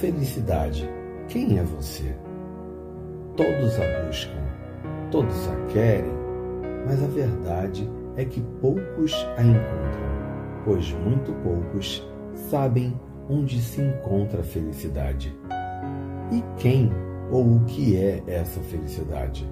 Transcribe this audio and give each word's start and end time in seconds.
Felicidade, 0.00 0.88
quem 1.28 1.58
é 1.58 1.62
você? 1.62 2.16
Todos 3.36 3.78
a 3.78 4.06
buscam, 4.06 4.42
todos 5.10 5.46
a 5.46 5.66
querem, 5.70 6.14
mas 6.86 7.04
a 7.04 7.06
verdade 7.06 7.86
é 8.16 8.24
que 8.24 8.40
poucos 8.62 9.12
a 9.36 9.42
encontram, 9.42 10.64
pois 10.64 10.90
muito 10.90 11.34
poucos 11.42 12.02
sabem 12.48 12.98
onde 13.28 13.60
se 13.60 13.82
encontra 13.82 14.40
a 14.40 14.42
felicidade. 14.42 15.38
E 16.32 16.42
quem 16.56 16.90
ou 17.30 17.56
o 17.56 17.64
que 17.66 17.94
é 17.94 18.22
essa 18.26 18.58
felicidade? 18.60 19.46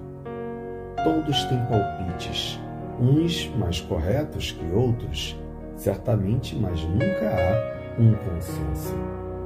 Todos 1.03 1.43
têm 1.43 1.63
palpites, 1.67 2.59
uns 2.99 3.47
mais 3.55 3.81
corretos 3.81 4.51
que 4.53 4.65
outros, 4.75 5.39
certamente, 5.75 6.55
mas 6.55 6.83
nunca 6.85 7.35
há 7.35 8.01
um 8.01 8.15
consenso. 8.15 8.95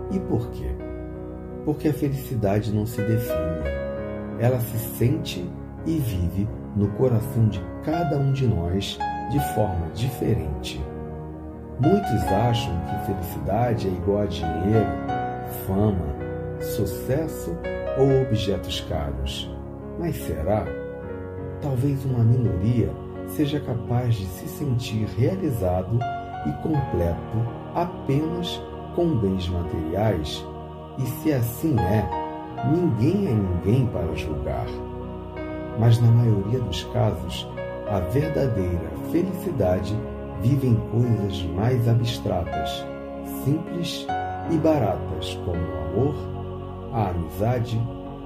E 0.09 0.19
por 0.21 0.49
quê? 0.51 0.92
Porque 1.65 1.87
a 1.87 1.93
felicidade 1.93 2.73
não 2.73 2.85
se 2.85 3.01
define. 3.01 3.63
Ela 4.39 4.59
se 4.59 4.77
sente 4.97 5.49
e 5.85 5.97
vive 5.97 6.47
no 6.75 6.89
coração 6.89 7.47
de 7.47 7.61
cada 7.83 8.17
um 8.17 8.31
de 8.31 8.47
nós 8.47 8.97
de 9.31 9.39
forma 9.53 9.89
diferente. 9.93 10.81
Muitos 11.79 12.23
acham 12.31 12.73
que 12.85 13.05
felicidade 13.05 13.87
é 13.87 13.91
igual 13.91 14.21
a 14.21 14.25
dinheiro, 14.25 14.89
fama, 15.65 16.15
sucesso 16.61 17.55
ou 17.97 18.21
objetos 18.21 18.81
caros. 18.81 19.49
Mas 19.99 20.15
será? 20.15 20.65
Talvez 21.61 22.03
uma 22.05 22.23
minoria 22.23 22.89
seja 23.27 23.59
capaz 23.59 24.15
de 24.15 24.25
se 24.25 24.47
sentir 24.47 25.07
realizado 25.17 25.97
e 26.45 26.51
completo 26.61 27.37
apenas 27.73 28.61
com 28.95 29.17
bens 29.17 29.47
materiais? 29.49 30.45
E 30.97 31.05
se 31.05 31.33
assim 31.33 31.75
é, 31.79 32.07
ninguém 32.71 33.27
é 33.27 33.33
ninguém 33.33 33.87
para 33.87 34.13
julgar. 34.15 34.67
Mas 35.79 35.99
na 35.99 36.11
maioria 36.11 36.59
dos 36.59 36.83
casos, 36.85 37.47
a 37.89 37.99
verdadeira 37.99 38.91
felicidade 39.11 39.95
vive 40.41 40.67
em 40.67 40.75
coisas 40.91 41.43
mais 41.55 41.87
abstratas, 41.87 42.85
simples 43.43 44.05
e 44.51 44.57
baratas, 44.57 45.39
como 45.45 45.57
o 45.57 46.01
amor, 46.01 46.15
a 46.93 47.09
amizade, 47.09 47.77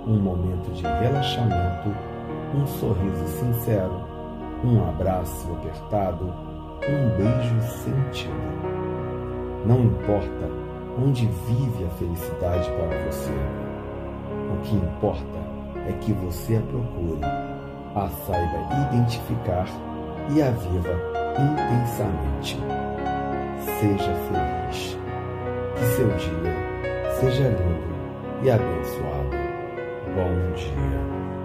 um 0.06 0.20
momento 0.20 0.72
de 0.74 0.84
relaxamento, 0.84 1.90
um 2.56 2.66
sorriso 2.68 3.28
sincero, 3.28 4.02
um 4.64 4.82
abraço 4.88 5.52
apertado, 5.54 6.34
um 6.88 7.18
beijo 7.18 7.62
sentido. 7.62 8.34
Não 9.66 9.82
importa 9.82 10.67
onde 10.98 11.28
vive 11.48 11.86
a 11.86 11.90
felicidade 11.92 12.70
para 12.72 12.98
você. 13.06 13.32
O 14.52 14.62
que 14.64 14.76
importa 14.76 15.38
é 15.88 15.94
que 16.02 16.14
você 16.14 16.58
a 16.58 16.62
procure, 16.62 17.22
a 17.96 18.10
saiba 18.26 18.94
identificar 18.94 19.68
e 20.34 20.42
a 20.42 20.52
viva 20.52 21.18
intensamente. 21.40 22.58
Seja 23.80 24.14
feliz. 24.28 24.98
Que 25.76 25.86
seu 25.96 26.08
dia 26.08 26.68
seja 27.20 27.50
lindo 27.50 27.98
e 28.44 28.50
abençoado. 28.50 29.30
Bom 30.16 30.54
dia. 30.56 31.37